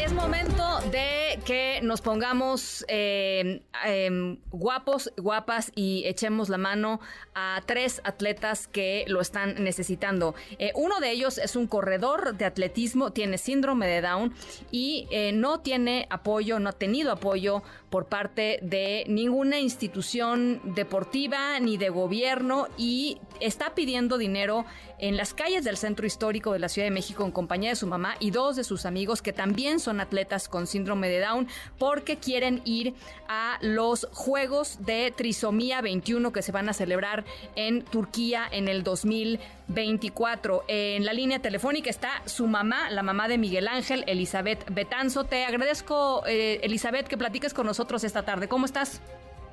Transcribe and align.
Es 0.00 0.12
momento 0.12 0.80
de 0.90 1.38
que 1.44 1.80
nos 1.82 2.00
pongamos 2.00 2.84
eh, 2.88 3.62
em, 3.84 4.38
guapos, 4.50 5.12
guapas 5.16 5.72
y 5.74 6.04
echemos 6.06 6.48
la 6.48 6.58
mano 6.58 7.00
a 7.34 7.62
tres 7.64 8.00
atletas 8.04 8.66
que 8.66 9.04
lo 9.08 9.20
están 9.20 9.62
necesitando. 9.62 10.34
Eh, 10.58 10.72
uno 10.74 11.00
de 11.00 11.10
ellos 11.10 11.38
es 11.38 11.56
un 11.56 11.66
corredor 11.66 12.36
de 12.36 12.44
atletismo, 12.44 13.12
tiene 13.12 13.38
síndrome 13.38 13.86
de 13.86 14.00
Down 14.00 14.34
y 14.70 15.06
eh, 15.10 15.32
no 15.32 15.60
tiene 15.60 16.06
apoyo, 16.10 16.58
no 16.58 16.70
ha 16.70 16.72
tenido 16.72 17.12
apoyo 17.12 17.62
por 17.90 18.06
parte 18.06 18.58
de 18.62 19.04
ninguna 19.06 19.60
institución 19.60 20.60
deportiva 20.74 21.60
ni 21.60 21.76
de 21.76 21.90
gobierno 21.90 22.66
y 22.76 23.18
está 23.40 23.74
pidiendo 23.74 24.18
dinero 24.18 24.64
en 24.98 25.16
las 25.16 25.34
calles 25.34 25.64
del 25.64 25.76
centro 25.76 26.06
histórico 26.06 26.52
de 26.52 26.58
la 26.58 26.68
Ciudad 26.68 26.86
de 26.86 26.90
México 26.90 27.24
en 27.24 27.30
compañía 27.30 27.70
de 27.70 27.76
su 27.76 27.86
mamá 27.86 28.16
y 28.20 28.30
dos 28.30 28.56
de 28.56 28.64
sus 28.64 28.86
amigos 28.86 29.22
que 29.22 29.32
también 29.32 29.73
son 29.80 30.00
atletas 30.00 30.48
con 30.48 30.66
síndrome 30.66 31.08
de 31.08 31.20
Down 31.20 31.48
porque 31.78 32.16
quieren 32.16 32.62
ir 32.64 32.94
a 33.28 33.58
los 33.60 34.08
Juegos 34.12 34.84
de 34.84 35.12
Trisomía 35.16 35.80
21 35.80 36.32
que 36.32 36.42
se 36.42 36.52
van 36.52 36.68
a 36.68 36.72
celebrar 36.72 37.24
en 37.56 37.84
Turquía 37.84 38.46
en 38.50 38.68
el 38.68 38.82
2024. 38.82 40.64
En 40.68 41.04
la 41.04 41.12
línea 41.12 41.40
telefónica 41.40 41.90
está 41.90 42.22
su 42.26 42.46
mamá, 42.46 42.90
la 42.90 43.02
mamá 43.02 43.28
de 43.28 43.38
Miguel 43.38 43.68
Ángel, 43.68 44.04
Elizabeth 44.06 44.64
Betanzo. 44.72 45.24
Te 45.24 45.44
agradezco, 45.44 46.24
eh, 46.26 46.60
Elizabeth, 46.62 47.08
que 47.08 47.16
platiques 47.16 47.54
con 47.54 47.66
nosotros 47.66 48.04
esta 48.04 48.22
tarde. 48.22 48.48
¿Cómo 48.48 48.66
estás? 48.66 49.00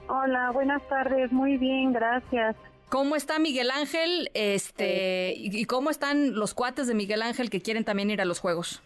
Hola, 0.08 0.52
buenas 0.52 0.86
tardes. 0.90 1.32
Muy 1.32 1.58
bien, 1.58 1.94
gracias. 1.94 2.56
¿Cómo 2.92 3.16
está 3.16 3.40
Miguel 3.40 3.72
Ángel? 3.72 4.30
Este, 4.34 5.34
y, 5.38 5.64
cómo 5.64 5.90
están 5.90 6.36
los 6.36 6.54
cuates 6.54 6.88
de 6.88 6.94
Miguel 6.94 7.22
Ángel 7.22 7.50
que 7.50 7.62
quieren 7.62 7.86
también 7.86 8.10
ir 8.10 8.20
a 8.20 8.26
los 8.26 8.42
juegos? 8.42 8.82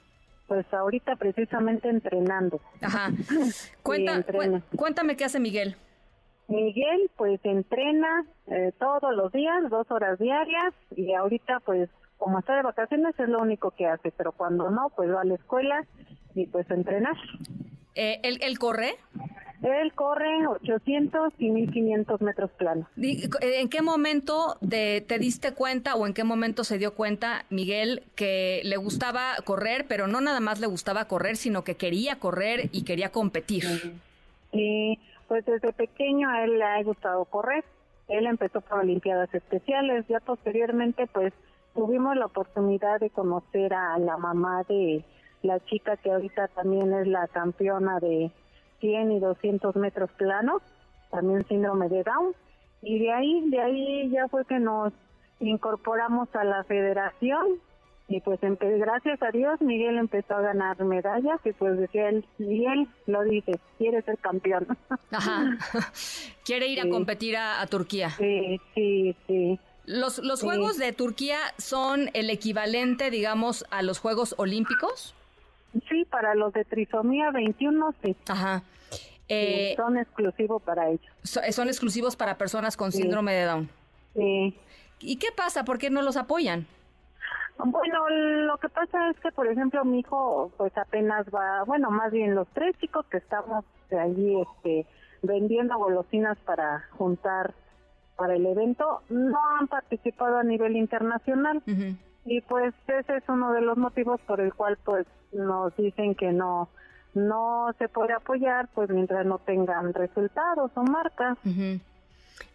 Pues 0.48 0.66
ahorita 0.74 1.16
precisamente 1.16 1.90
entrenando. 1.90 2.62
Ajá. 2.82 3.10
Cuéntame 3.84 5.16
qué 5.18 5.26
hace 5.26 5.40
Miguel. 5.40 5.76
Miguel 6.48 7.10
pues 7.18 7.40
entrena 7.44 8.26
eh, 8.48 8.72
todos 8.80 9.16
los 9.16 9.32
días, 9.32 9.70
dos 9.70 9.90
horas 9.90 10.20
diarias 10.20 10.74
y 10.96 11.14
ahorita 11.14 11.60
pues 11.62 11.90
como 12.18 12.40
está 12.40 12.56
de 12.56 12.62
vacaciones 12.62 13.20
es 13.20 13.30
lo 13.30 13.42
único 13.42 13.72
que 13.72 13.88
hace, 13.88 14.12
pero 14.12 14.32
cuando 14.32 14.70
no 14.70 14.92
pues 14.96 15.10
va 15.10 15.22
a 15.22 15.26
la 15.26 15.36
escuela 15.36 15.86
y 16.36 16.46
pues 16.46 16.70
entrenar. 16.70 17.16
Eh, 17.96 18.20
¿él, 18.24 18.38
¿Él 18.42 18.60
corre? 18.60 18.96
Él 19.66 19.94
corre 19.94 20.46
800 20.46 21.34
y 21.40 21.50
1500 21.50 22.22
metros 22.22 22.52
planos. 22.52 22.88
¿En 22.98 23.68
qué 23.68 23.82
momento 23.82 24.58
de, 24.62 25.04
te 25.08 25.18
diste 25.18 25.54
cuenta 25.54 25.96
o 25.96 26.06
en 26.06 26.14
qué 26.14 26.24
momento 26.24 26.64
se 26.64 26.78
dio 26.78 26.94
cuenta, 26.94 27.46
Miguel, 27.50 28.04
que 28.16 28.62
le 28.64 28.78
gustaba 28.78 29.34
correr, 29.44 29.86
pero 29.88 30.06
no 30.06 30.22
nada 30.22 30.40
más 30.40 30.60
le 30.60 30.68
gustaba 30.68 31.06
correr, 31.06 31.36
sino 31.36 31.64
que 31.64 31.76
quería 31.76 32.18
correr 32.20 32.70
y 32.74 32.84
quería 32.84 33.12
competir? 33.12 33.64
Sí, 34.52 35.00
pues 35.28 35.44
desde 35.46 35.74
pequeño 35.74 36.30
a 36.30 36.44
él 36.44 36.60
le 36.60 36.64
ha 36.64 36.84
gustado 36.84 37.26
correr. 37.26 37.64
Él 38.08 38.28
empezó 38.28 38.62
por 38.62 38.82
Olimpiadas 38.82 39.34
Especiales. 39.34 40.06
Ya 40.08 40.20
posteriormente, 40.20 41.08
pues 41.08 41.34
tuvimos 41.74 42.16
la 42.16 42.28
oportunidad 42.28 43.00
de 43.00 43.10
conocer 43.10 43.74
a 43.74 43.98
la 43.98 44.18
mamá 44.18 44.62
de 44.70 45.04
la 45.42 45.60
chica 45.66 45.98
que 45.98 46.12
ahorita 46.12 46.50
también 46.50 46.94
es 46.94 47.08
la 47.08 47.28
campeona 47.28 48.00
de 48.00 48.32
100 48.80 49.12
y 49.12 49.20
200 49.20 49.76
metros 49.76 50.10
planos, 50.18 50.62
también 51.12 51.46
síndrome 51.48 51.90
de 51.90 52.04
Down, 52.04 52.34
y 52.82 53.00
de 53.00 53.12
ahí, 53.12 53.50
de 53.50 53.62
ahí 53.62 54.10
ya 54.12 54.28
fue 54.28 54.46
que 54.46 54.60
nos 54.60 54.94
incorporamos 55.40 56.30
a 56.36 56.44
la 56.44 56.64
federación 56.64 57.60
y 58.08 58.22
pues 58.22 58.40
gracias 58.42 59.22
a 59.24 59.32
Dios 59.32 59.60
Miguel 59.62 59.98
empezó 59.98 60.36
a 60.36 60.42
ganar 60.42 60.84
medallas 60.84 61.40
y 61.44 61.52
pues 61.54 61.78
decía 61.80 62.10
él, 62.10 62.26
Miguel 62.38 62.88
lo 63.08 63.24
dice, 63.24 63.60
quiere 63.80 64.02
ser 64.04 64.18
campeón. 64.20 64.78
Ajá, 65.12 65.58
quiere 66.46 66.68
ir 66.68 66.82
a 66.82 66.90
competir 66.90 67.36
a, 67.36 67.66
Turquía. 67.66 68.12
Sí, 68.12 68.60
sí, 68.76 69.16
sí. 69.26 69.60
¿Los, 69.86 70.20
los 70.20 70.42
Juegos 70.42 70.78
de 70.78 70.94
Turquía 70.94 71.40
son 71.58 72.10
el 72.14 72.30
equivalente, 72.30 73.10
digamos, 73.10 73.66
a 73.72 73.82
los 73.82 74.00
Juegos 74.00 74.36
Olímpicos? 74.38 75.15
Sí, 75.90 76.06
para 76.10 76.36
los 76.36 76.54
de 76.54 76.66
trisomía 76.66 77.32
21 77.32 77.94
sí. 78.04 78.16
Ajá. 78.30 78.64
Eh, 79.28 79.74
son 79.76 79.98
exclusivos 79.98 80.62
para 80.62 80.90
ellos. 80.90 81.12
son 81.24 81.68
exclusivos 81.68 82.16
para 82.16 82.38
personas 82.38 82.78
con 82.78 82.92
síndrome 82.92 83.34
de 83.34 83.46
Down. 83.46 83.70
Sí. 84.14 84.56
¿Y 85.00 85.18
qué 85.18 85.28
pasa? 85.36 85.66
¿Por 85.66 85.78
qué 85.78 85.90
no 85.90 86.02
los 86.02 86.16
apoyan? 86.16 86.68
Bueno, 87.58 88.10
lo 88.10 88.58
que 88.58 88.70
pasa 88.70 89.10
es 89.10 89.20
que, 89.22 89.32
por 89.32 89.48
ejemplo, 89.48 89.84
mi 89.86 90.00
hijo, 90.00 90.52
pues 90.58 90.78
apenas 90.78 91.26
va, 91.34 91.64
bueno, 91.64 91.90
más 91.90 92.12
bien 92.12 92.36
los 92.36 92.48
tres 92.50 92.78
chicos 92.80 93.06
que 93.08 93.18
estamos 93.18 93.64
allí, 93.98 94.42
este, 94.42 94.86
vendiendo 95.22 95.78
golosinas 95.78 96.38
para 96.40 96.88
juntar 96.98 97.54
para 98.18 98.36
el 98.36 98.46
evento, 98.46 99.02
no 99.10 99.40
han 99.60 99.68
participado 99.68 100.38
a 100.38 100.44
nivel 100.44 100.76
internacional. 100.76 101.62
Y 102.26 102.42
pues 102.42 102.74
ese 102.88 103.18
es 103.18 103.24
uno 103.28 103.54
de 103.54 103.62
los 103.62 103.78
motivos 103.78 104.20
por 104.22 104.42
el 104.42 104.54
cual, 104.54 104.78
pues, 104.84 105.06
nos 105.36 105.76
dicen 105.76 106.16
que 106.16 106.32
no 106.32 106.70
no 107.14 107.68
se 107.80 107.88
puede 107.88 108.14
apoyar 108.14 108.68
pues 108.74 108.90
mientras 108.90 109.26
no 109.26 109.40
tengan 109.40 109.94
resultados 109.94 110.72
o 110.76 110.84
marcas. 110.84 111.38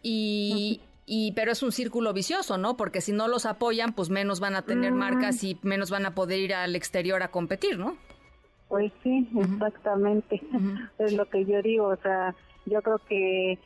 Y, 0.03 0.81
y 1.07 1.33
pero 1.33 1.53
es 1.53 1.63
un 1.63 1.73
círculo 1.73 2.13
vicioso, 2.13 2.59
¿no? 2.59 2.77
Porque 2.77 3.01
si 3.01 3.13
no 3.13 3.27
los 3.27 3.47
apoyan, 3.47 3.95
pues 3.95 4.11
menos 4.11 4.39
van 4.39 4.55
a 4.55 4.63
tener 4.63 4.93
marcas 4.93 5.43
y 5.45 5.59
menos 5.63 5.91
van 5.91 6.05
a 6.05 6.15
poder 6.15 6.41
ir 6.41 6.55
al 6.55 6.77
exterior 6.77 7.23
a 7.23 7.29
competir, 7.29 7.79
¿no? 7.79 7.97
Pues 8.69 8.93
sí, 9.03 9.29
exactamente. 9.37 10.41
Es 10.99 11.15
lo 11.15 11.25
que 11.25 11.45
yo 11.45 11.61
digo, 11.63 11.87
o 11.87 11.97
sea, 11.97 12.35
yo 12.67 12.83
creo 12.83 12.99
que 13.09 13.59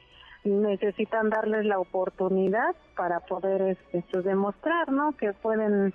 necesitan 0.45 1.29
darles 1.29 1.67
la 1.67 1.79
oportunidad 1.79 2.75
para 2.97 3.21
poder 3.21 3.63
este, 3.63 4.05
pues, 4.11 4.25
demostrar, 4.25 4.91
¿no? 4.93 5.17
Que 5.17 5.33
pueden 5.33 5.93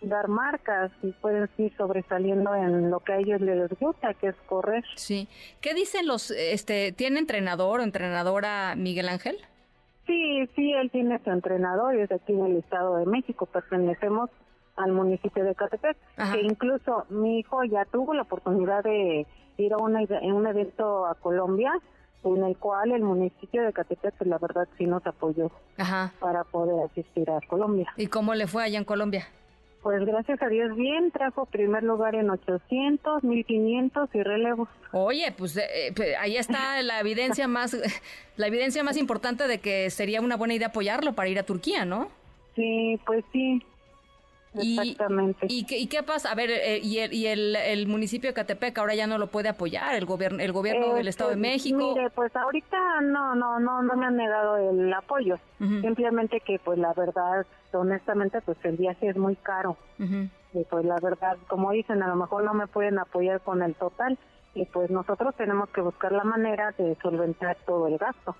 dar 0.00 0.28
marcas 0.28 0.90
y 1.02 1.12
pueden 1.12 1.48
ir 1.58 1.76
sobresaliendo 1.76 2.54
en 2.54 2.90
lo 2.90 3.00
que 3.00 3.12
a 3.12 3.18
ellos 3.18 3.40
les 3.40 3.68
gusta, 3.78 4.14
que 4.14 4.28
es 4.28 4.36
correr. 4.46 4.84
Sí. 4.94 5.28
¿Qué 5.60 5.74
dicen 5.74 6.06
los, 6.06 6.30
este, 6.30 6.92
tiene 6.92 7.18
entrenador 7.18 7.80
o 7.80 7.82
entrenadora 7.82 8.74
Miguel 8.76 9.08
Ángel? 9.08 9.36
Sí, 10.06 10.48
sí, 10.56 10.72
él 10.72 10.90
tiene 10.90 11.20
su 11.22 11.30
entrenador 11.30 11.94
y 11.96 12.00
es 12.00 12.12
aquí 12.12 12.32
en 12.32 12.46
el 12.46 12.56
Estado 12.56 12.96
de 12.96 13.06
México. 13.06 13.46
Pertenecemos 13.46 14.30
al 14.76 14.92
municipio 14.92 15.44
de 15.44 15.54
Catepec, 15.54 15.96
que 16.32 16.40
incluso 16.40 17.04
mi 17.10 17.40
hijo 17.40 17.64
ya 17.64 17.84
tuvo 17.84 18.14
la 18.14 18.22
oportunidad 18.22 18.84
de 18.84 19.26
ir 19.58 19.72
a, 19.72 19.76
una, 19.76 20.00
un 20.00 20.46
evento 20.46 21.04
a 21.06 21.14
Colombia, 21.16 21.72
en 22.24 22.44
el 22.44 22.56
cual 22.56 22.92
el 22.92 23.02
municipio 23.02 23.62
de 23.62 23.72
Catepec, 23.72 24.14
pues, 24.16 24.30
la 24.30 24.38
verdad, 24.38 24.68
sí 24.78 24.86
nos 24.86 25.04
apoyó 25.06 25.50
para 26.20 26.44
poder 26.44 26.86
asistir 26.90 27.28
a 27.30 27.40
Colombia. 27.46 27.92
¿Y 27.96 28.06
cómo 28.06 28.34
le 28.34 28.46
fue 28.46 28.64
allá 28.64 28.78
en 28.78 28.84
Colombia? 28.84 29.26
Pues 29.82 30.04
gracias 30.04 30.42
a 30.42 30.48
Dios 30.48 30.74
bien, 30.76 31.10
trajo 31.12 31.46
primer 31.46 31.84
lugar 31.84 32.14
en 32.16 32.30
800, 32.30 33.22
1500 33.22 34.10
y 34.12 34.22
relevos. 34.22 34.68
Oye, 34.92 35.32
pues, 35.36 35.56
eh, 35.56 35.62
eh, 35.72 35.92
pues, 35.94 36.16
ahí 36.18 36.36
está 36.36 36.82
la 36.82 37.00
evidencia 37.00 37.46
más 37.46 37.76
la 38.36 38.46
evidencia 38.46 38.82
más 38.82 38.96
importante 38.96 39.46
de 39.46 39.58
que 39.58 39.90
sería 39.90 40.20
una 40.20 40.36
buena 40.36 40.54
idea 40.54 40.68
apoyarlo 40.68 41.14
para 41.14 41.28
ir 41.28 41.38
a 41.38 41.44
Turquía, 41.44 41.84
¿no? 41.84 42.08
Sí, 42.56 42.98
pues 43.06 43.24
sí. 43.32 43.62
Exactamente. 44.54 45.46
¿Y, 45.48 45.66
y, 45.68 45.86
qué, 45.86 46.02
pasa? 46.02 46.30
A 46.32 46.34
ver, 46.34 46.50
eh, 46.50 46.80
y, 46.82 46.98
el, 46.98 47.12
y 47.12 47.26
el, 47.26 47.86
municipio 47.86 48.30
de 48.30 48.34
Catepec 48.34 48.76
ahora 48.78 48.94
ya 48.94 49.06
no 49.06 49.18
lo 49.18 49.28
puede 49.28 49.48
apoyar, 49.48 49.94
el 49.94 50.06
gobierno 50.06 50.42
el 50.42 50.52
gobierno 50.52 50.94
del 50.94 51.08
Estado 51.08 51.30
de 51.30 51.36
este, 51.36 51.48
México. 51.48 51.94
Mire, 51.94 52.10
pues 52.10 52.34
ahorita 52.34 53.00
no, 53.02 53.34
no, 53.34 53.60
no, 53.60 53.82
no 53.82 53.96
me 53.96 54.06
han 54.06 54.16
negado 54.16 54.56
el 54.56 54.92
apoyo. 54.92 55.38
Simplemente 55.58 56.40
que, 56.40 56.58
pues 56.58 56.78
la 56.78 56.92
verdad, 56.94 57.44
honestamente, 57.72 58.40
pues 58.40 58.56
el 58.64 58.76
viaje 58.76 59.08
es 59.08 59.16
muy 59.16 59.36
caro. 59.36 59.76
Y 59.98 60.64
pues 60.64 60.84
la 60.84 60.98
verdad, 61.00 61.36
como 61.48 61.72
dicen, 61.72 62.02
a 62.02 62.08
lo 62.08 62.16
mejor 62.16 62.44
no 62.44 62.54
me 62.54 62.66
pueden 62.66 62.98
apoyar 62.98 63.40
con 63.40 63.62
el 63.62 63.74
total. 63.74 64.18
Y 64.54 64.64
pues 64.66 64.90
nosotros 64.90 65.34
tenemos 65.36 65.68
que 65.70 65.80
buscar 65.80 66.10
la 66.12 66.24
manera 66.24 66.74
de 66.78 66.96
solventar 67.02 67.56
todo 67.66 67.86
el 67.86 67.98
gasto. 67.98 68.34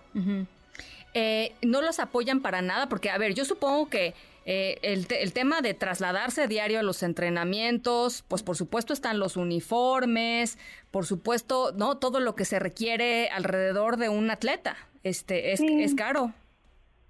Eh, 1.21 1.53
no 1.63 1.83
los 1.83 1.99
apoyan 1.99 2.41
para 2.43 2.63
nada, 2.63 2.89
porque, 2.89 3.11
a 3.11 3.19
ver, 3.19 3.35
yo 3.35 3.45
supongo 3.45 3.89
que 3.89 4.15
eh, 4.47 4.79
el, 4.83 5.05
el, 5.11 5.33
tema 5.33 5.63
de 5.63 5.75
trasladarse 5.75 6.47
diario 6.47 6.79
a 6.79 6.85
los 6.85 7.03
entrenamientos, 7.03 8.23
pues 8.29 8.45
por 8.45 8.55
supuesto 8.55 8.93
están 8.93 9.19
los 9.19 9.37
uniformes, 9.37 10.59
por 10.93 11.07
supuesto, 11.07 11.73
¿no? 11.73 11.97
Todo 11.97 12.21
lo 12.21 12.37
que 12.37 12.45
se 12.45 12.61
requiere 12.61 13.31
alrededor 13.31 13.97
de 13.97 14.09
un 14.09 14.31
atleta, 14.31 14.77
este, 15.03 15.51
es, 15.55 15.61
es 15.61 15.97
caro. 15.97 16.33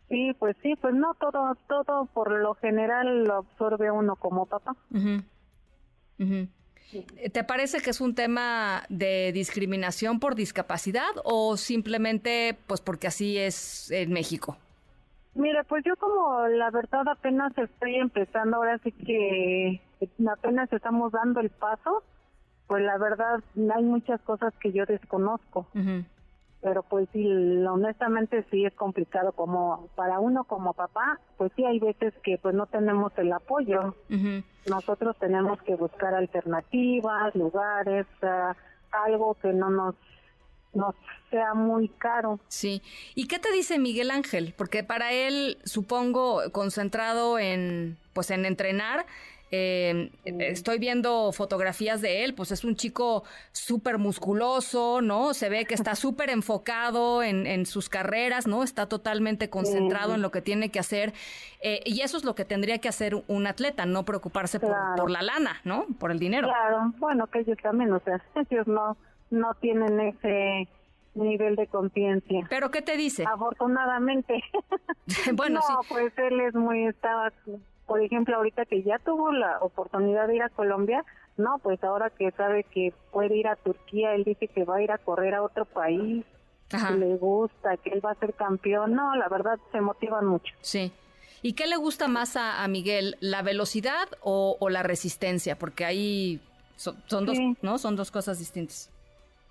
Sí, 0.08 0.34
pues 0.38 0.56
sí, 0.62 0.75
pues 0.81 0.94
no, 0.94 1.12
todo, 1.20 1.54
todo 1.69 2.06
por 2.06 2.32
lo 2.32 2.54
general 2.54 3.25
lo 3.25 3.34
absorbe 3.34 3.90
uno 3.90 4.16
como 4.16 4.46
papá. 4.46 4.75
¿Te 7.32 7.44
parece 7.44 7.81
que 7.81 7.90
es 7.90 8.00
un 8.00 8.14
tema 8.14 8.85
de 8.88 9.32
discriminación 9.32 10.20
por 10.20 10.35
discapacidad 10.35 11.11
o 11.25 11.56
simplemente 11.56 12.56
pues 12.67 12.81
porque 12.81 13.06
así 13.06 13.37
es 13.37 13.90
en 13.90 14.12
México? 14.12 14.56
Mira, 15.35 15.64
pues 15.64 15.85
yo 15.85 15.94
como 15.96 16.49
la 16.49 16.70
verdad 16.70 17.06
apenas 17.08 17.56
estoy 17.56 17.96
empezando, 17.96 18.56
ahora 18.56 18.79
sí 18.82 18.93
que 18.93 19.81
apenas 20.29 20.73
estamos 20.73 21.12
dando 21.12 21.40
el 21.40 21.50
paso, 21.50 22.02
pues 22.67 22.82
la 22.82 22.99
verdad 22.99 23.40
hay 23.75 23.85
muchas 23.85 24.20
cosas 24.23 24.52
que 24.61 24.73
yo 24.73 24.85
desconozco. 24.87 25.69
Pero 26.60 26.82
pues 26.82 27.08
sí, 27.12 27.25
honestamente 27.66 28.44
sí 28.50 28.64
es 28.64 28.75
complicado 28.75 29.32
como 29.32 29.88
para 29.94 30.19
uno 30.19 30.44
como 30.44 30.72
papá, 30.72 31.20
pues 31.37 31.52
sí 31.55 31.64
hay 31.64 31.78
veces 31.78 32.12
que 32.25 32.37
pues 32.38 32.55
no 32.55 32.66
tenemos 32.66 33.12
el 33.16 33.32
apoyo. 33.32 33.94
Nosotros 34.69 35.16
tenemos 35.19 35.62
que 35.62 35.76
buscar 35.76 36.14
alternativas, 36.14 37.34
lugares, 37.37 38.06
algo 38.90 39.34
que 39.34 39.52
no 39.52 39.70
nos 39.70 39.94
no 40.75 40.94
sea 41.31 41.55
muy 41.55 41.88
caro. 41.88 42.40
Sí. 42.49 42.82
¿Y 43.14 43.26
qué 43.26 43.38
te 43.38 43.52
dice 43.52 43.78
Miguel 43.78 44.11
Ángel? 44.11 44.54
Porque 44.56 44.84
para 44.84 45.12
él, 45.12 45.58
supongo, 45.64 46.50
concentrado 46.52 47.38
en, 47.38 47.99
pues, 48.12 48.31
en 48.31 48.44
entrenar, 48.44 49.06
eh, 49.50 50.10
estoy 50.24 50.78
viendo 50.78 51.32
fotografías 51.32 52.00
de 52.00 52.24
él, 52.24 52.34
pues 52.34 52.52
es 52.52 52.64
un 52.64 52.76
chico 52.76 53.24
súper 53.52 53.98
musculoso, 53.98 55.00
¿no? 55.00 55.34
Se 55.34 55.48
ve 55.48 55.64
que 55.64 55.74
está 55.74 55.94
súper 55.94 56.30
enfocado 56.30 57.22
en, 57.22 57.46
en, 57.46 57.66
sus 57.66 57.88
carreras, 57.88 58.46
¿no? 58.46 58.62
Está 58.62 58.88
totalmente 58.88 59.50
concentrado 59.50 60.14
en 60.14 60.22
lo 60.22 60.30
que 60.30 60.42
tiene 60.42 60.70
que 60.70 60.78
hacer. 60.78 61.12
Eh, 61.60 61.80
y 61.84 62.02
eso 62.02 62.16
es 62.16 62.24
lo 62.24 62.34
que 62.34 62.44
tendría 62.44 62.78
que 62.78 62.88
hacer 62.88 63.14
un 63.26 63.46
atleta, 63.46 63.86
no 63.86 64.04
preocuparse 64.04 64.60
por, 64.60 64.76
por, 64.96 65.10
la 65.10 65.22
lana, 65.22 65.60
¿no? 65.64 65.86
Por 65.98 66.12
el 66.12 66.18
dinero. 66.18 66.48
Claro, 66.48 66.92
bueno, 66.98 67.26
que 67.26 67.40
ellos 67.40 67.58
también, 67.62 67.92
o 67.92 68.00
sea, 68.00 68.22
ellos 68.50 68.66
no 68.66 68.96
no 69.30 69.54
tienen 69.54 70.00
ese 70.00 70.68
nivel 71.14 71.56
de 71.56 71.66
conciencia. 71.66 72.46
¿Pero 72.48 72.70
qué 72.70 72.82
te 72.82 72.96
dice? 72.96 73.24
Afortunadamente. 73.26 74.42
bueno, 75.34 75.60
no, 75.68 75.80
pues 75.88 76.12
él 76.18 76.40
es 76.40 76.54
muy, 76.54 76.86
estaba, 76.86 77.32
por 77.88 78.02
ejemplo, 78.02 78.37
ahorita 78.37 78.67
que 78.67 78.82
ya 78.82 78.99
tuvo 78.99 79.32
la 79.32 79.58
oportunidad 79.61 80.29
de 80.29 80.37
ir 80.37 80.43
a 80.43 80.50
Colombia, 80.50 81.05
no, 81.38 81.58
pues 81.58 81.82
ahora 81.82 82.11
que 82.11 82.31
sabe 82.32 82.64
que 82.64 82.93
puede 83.11 83.35
ir 83.35 83.49
a 83.49 83.56
Turquía, 83.56 84.14
él 84.14 84.25
dice 84.25 84.46
que 84.46 84.64
va 84.64 84.76
a 84.76 84.82
ir 84.82 84.93
a 84.93 84.99
correr 84.99 85.35
a 85.35 85.43
otro 85.43 85.64
país, 85.64 86.25
que 86.69 86.94
le 86.96 87.17
gusta, 87.17 87.79
que 87.79 87.90
él 87.90 88.05
va 88.05 88.11
a 88.11 88.14
ser 88.17 88.35
campeón. 88.35 88.94
No, 88.94 89.17
la 89.17 89.29
verdad 89.29 89.58
se 89.73 89.81
motivan 89.81 90.26
mucho. 90.26 90.55
Sí. 90.61 90.93
¿Y 91.40 91.55
qué 91.55 91.67
le 91.67 91.76
gusta 91.76 92.08
más 92.08 92.37
a, 92.37 92.67
Miguel, 92.69 93.17
la 93.20 93.40
velocidad 93.40 94.06
o, 94.20 94.58
la 94.69 94.82
resistencia? 94.82 95.58
Porque 95.58 95.87
ahí 95.87 96.43
son, 96.76 97.25
dos, 97.25 97.38
¿no? 97.62 97.79
Son 97.79 97.96
dos 97.96 98.11
cosas 98.11 98.38
distintas. 98.38 98.90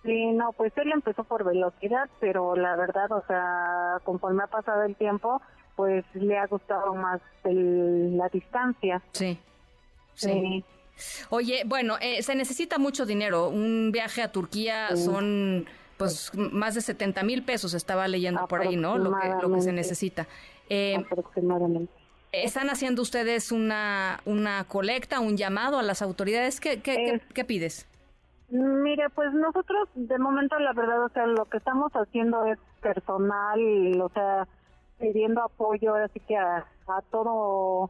Sí, 0.03 0.27
no, 0.27 0.51
pues 0.53 0.71
él 0.77 0.91
empezó 0.91 1.23
por 1.23 1.43
velocidad, 1.43 2.07
pero 2.19 2.55
la 2.55 2.75
verdad, 2.75 3.11
o 3.11 3.23
sea, 3.25 3.99
conforme 4.03 4.43
ha 4.43 4.47
pasado 4.47 4.83
el 4.83 4.95
tiempo, 4.95 5.41
pues 5.77 6.03
le 6.15 6.37
ha 6.37 6.47
gustado 6.47 6.93
más 6.95 7.21
la 7.43 8.27
distancia. 8.29 9.01
Sí. 9.13 9.39
Sí. 10.15 10.65
Oye, 11.29 11.61
bueno, 11.65 11.95
eh, 12.01 12.23
se 12.23 12.35
necesita 12.35 12.79
mucho 12.79 13.05
dinero. 13.05 13.49
Un 13.49 13.91
viaje 13.93 14.23
a 14.23 14.31
Turquía 14.31 14.95
son 14.97 15.67
pues 15.97 16.31
más 16.35 16.73
de 16.75 16.81
70 16.81 17.23
mil 17.23 17.43
pesos, 17.43 17.75
estaba 17.75 18.07
leyendo 18.07 18.47
por 18.47 18.61
ahí, 18.61 18.75
¿no? 18.75 18.97
Lo 18.97 19.17
que, 19.19 19.29
lo 19.41 19.53
que 19.53 19.61
se 19.61 19.71
necesita. 19.71 20.27
Eh, 20.69 20.95
Aproximadamente. 20.97 21.93
¿Están 22.31 22.69
haciendo 22.69 23.03
ustedes 23.03 23.51
una, 23.51 24.19
una 24.25 24.63
colecta, 24.65 25.19
un 25.19 25.37
llamado 25.37 25.77
a 25.77 25.83
las 25.83 26.01
autoridades? 26.01 26.59
¿Qué, 26.59 26.81
qué, 26.81 27.21
qué 27.33 27.45
pides? 27.45 27.87
Mire, 28.49 29.09
pues 29.11 29.33
nosotros 29.33 29.89
de 29.93 30.17
momento 30.17 30.57
la 30.57 30.73
verdad, 30.73 31.03
o 31.03 31.09
sea, 31.09 31.27
lo 31.27 31.45
que 31.45 31.57
estamos 31.57 31.91
haciendo 31.93 32.45
es 32.45 32.57
personal, 32.81 34.01
o 34.01 34.09
sea, 34.09 34.47
pidiendo 34.99 35.43
apoyo 35.43 35.95
así 35.95 36.19
que 36.21 36.37
a, 36.37 36.65
a 36.87 37.01
todo 37.11 37.89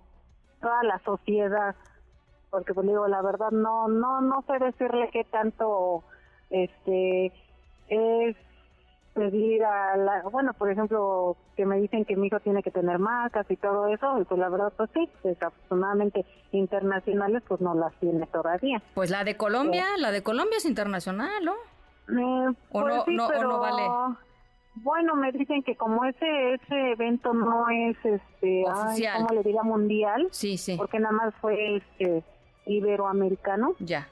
toda 0.61 0.83
la 0.83 0.99
sociedad, 0.99 1.75
porque 2.49 2.73
pues 2.73 2.87
digo, 2.87 3.07
la 3.07 3.21
verdad 3.21 3.51
no 3.51 3.87
no 3.87 4.21
no 4.21 4.43
sé 4.47 4.59
decirle 4.59 5.09
qué 5.11 5.23
tanto 5.25 6.03
este 6.49 7.31
es 7.89 8.35
pedir 9.17 9.63
a 9.63 9.97
la, 9.97 10.21
bueno, 10.29 10.53
por 10.53 10.69
ejemplo, 10.69 11.35
que 11.55 11.65
me 11.65 11.77
dicen 11.77 12.05
que 12.05 12.15
mi 12.15 12.27
hijo 12.27 12.39
tiene 12.39 12.61
que 12.61 12.69
tener 12.69 12.99
marcas 12.99 13.49
y 13.49 13.57
todo 13.57 13.87
eso, 13.87 14.21
y 14.21 14.25
pues 14.25 14.39
la 14.39 14.47
verdad, 14.47 14.71
pues 14.77 14.91
sí, 14.93 15.09
desafortunadamente 15.23 16.23
internacionales, 16.51 17.41
pues 17.47 17.59
no 17.59 17.73
las 17.73 17.93
tiene 17.95 18.27
todavía. 18.27 18.79
Pues 18.93 19.09
la 19.09 19.23
de 19.23 19.35
Colombia, 19.35 19.85
la 19.97 20.11
de 20.11 20.21
Colombia 20.21 20.57
es 20.57 20.65
internacional, 20.65 21.43
¿no? 21.43 21.53
Eh, 22.09 22.55
¿O, 22.71 22.81
pues 22.83 23.07
no, 23.07 23.29
no, 23.41 23.59
vale? 23.59 24.17
Bueno, 24.83 25.15
me 25.15 25.31
dicen 25.31 25.63
que 25.63 25.75
como 25.75 26.05
ese 26.05 26.53
ese 26.53 26.91
evento 26.91 27.33
no 27.33 27.69
es, 27.69 27.97
este, 28.03 28.63
Oficial. 28.65 29.25
le 29.33 29.43
diga 29.43 29.63
mundial, 29.63 30.27
sí, 30.31 30.57
sí. 30.57 30.75
porque 30.77 30.99
nada 30.99 31.13
más 31.13 31.33
fue 31.41 31.77
este 31.77 32.23
iberoamericano. 32.65 33.73
Ya. 33.79 34.07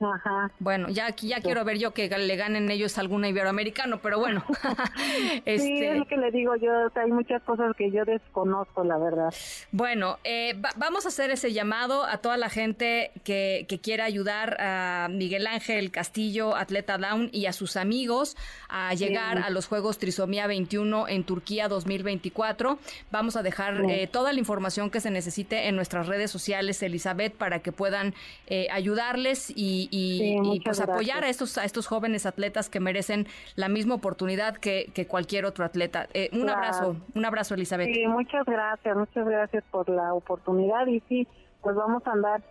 Ajá. 0.00 0.50
Bueno, 0.58 0.88
ya 0.88 1.06
aquí 1.06 1.28
ya 1.28 1.40
quiero 1.40 1.64
ver 1.64 1.78
yo 1.78 1.92
que 1.92 2.08
le 2.08 2.36
ganen 2.36 2.70
ellos 2.70 2.98
algún 2.98 3.24
iberoamericano, 3.24 3.98
pero 3.98 4.18
bueno. 4.18 4.44
este... 5.44 5.58
Sí, 5.58 5.84
es 5.84 5.96
lo 5.96 6.06
que 6.06 6.16
le 6.16 6.30
digo 6.30 6.54
yo, 6.56 6.70
hay 6.94 7.10
muchas 7.10 7.42
cosas 7.42 7.74
que 7.76 7.90
yo 7.90 8.04
desconozco, 8.04 8.84
la 8.84 8.98
verdad. 8.98 9.32
Bueno, 9.72 10.18
eh, 10.24 10.54
vamos 10.76 11.06
a 11.06 11.08
hacer 11.08 11.30
ese 11.30 11.52
llamado 11.52 12.04
a 12.04 12.18
toda 12.18 12.36
la 12.36 12.50
gente 12.50 13.10
que, 13.24 13.64
que 13.68 13.78
quiera 13.80 14.04
ayudar 14.04 14.60
a 14.60 15.08
Miguel 15.10 15.46
Ángel 15.46 15.90
Castillo, 15.90 16.56
atleta 16.56 16.98
Down, 16.98 17.30
y 17.32 17.46
a 17.46 17.52
sus 17.52 17.76
amigos 17.76 18.36
a 18.68 18.94
llegar 18.94 19.38
a 19.38 19.50
los 19.50 19.66
Juegos 19.66 19.98
Trisomía 19.98 20.46
21 20.46 21.08
en 21.08 21.24
Turquía 21.24 21.68
2024. 21.68 22.78
Vamos 23.10 23.36
a 23.36 23.42
dejar 23.42 23.82
eh, 23.90 24.06
toda 24.06 24.32
la 24.32 24.38
información 24.38 24.90
que 24.90 25.00
se 25.00 25.10
necesite 25.10 25.68
en 25.68 25.76
nuestras 25.76 26.06
redes 26.06 26.30
sociales, 26.30 26.82
Elizabeth, 26.82 27.34
para 27.34 27.60
que 27.60 27.72
puedan 27.72 28.14
eh, 28.46 28.68
ayudarles 28.70 29.52
y 29.54 29.85
y, 29.90 30.60
pues 30.64 30.80
apoyar 30.80 31.24
a 31.24 31.28
estos, 31.28 31.58
a 31.58 31.64
estos 31.64 31.86
jóvenes 31.86 32.26
atletas 32.26 32.68
que 32.68 32.80
merecen 32.80 33.26
la 33.54 33.68
misma 33.68 33.94
oportunidad 33.94 34.56
que, 34.56 35.06
cualquier 35.08 35.44
otro 35.44 35.64
atleta. 35.64 36.08
Eh, 36.14 36.30
un 36.32 36.48
abrazo, 36.48 36.96
un 37.14 37.24
abrazo 37.24 37.54
Elizabeth. 37.54 37.92
Sí, 37.92 38.06
muchas 38.06 38.44
gracias, 38.44 38.96
muchas 38.96 39.26
gracias 39.26 39.64
por 39.70 39.88
la 39.88 40.14
oportunidad 40.14 40.86
y 40.86 41.00
sí, 41.08 41.28
pues 41.62 41.76
vamos 41.76 42.06
a 42.06 42.12
andar 42.12 42.42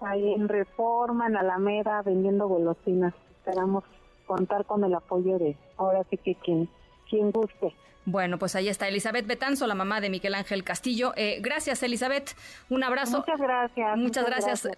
ahí 0.00 0.32
en 0.34 0.48
Reforma, 0.48 1.26
en 1.26 1.36
Alameda, 1.36 2.02
vendiendo 2.02 2.48
golosinas. 2.48 3.14
Esperamos 3.38 3.84
contar 4.26 4.64
con 4.64 4.84
el 4.84 4.94
apoyo 4.94 5.38
de 5.38 5.56
ahora 5.76 6.02
sí 6.10 6.16
que 6.16 6.34
quien, 6.36 6.68
quien 7.08 7.30
guste. 7.30 7.74
Bueno, 8.06 8.38
pues 8.38 8.54
ahí 8.54 8.68
está 8.68 8.88
Elizabeth 8.88 9.26
Betanzo, 9.26 9.66
la 9.66 9.74
mamá 9.74 10.00
de 10.00 10.10
Miguel 10.10 10.34
Ángel 10.34 10.62
Castillo. 10.62 11.12
Eh, 11.16 11.38
gracias, 11.40 11.82
Elizabeth. 11.82 12.36
Un 12.68 12.84
abrazo. 12.84 13.18
Muchas 13.18 13.40
gracias. 13.40 13.96
Muchas, 13.96 14.26
gracias. 14.26 14.68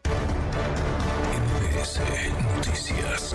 Noticias. 1.95 3.33